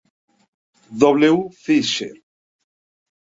[0.99, 1.51] W.
[1.61, 2.15] Fischer.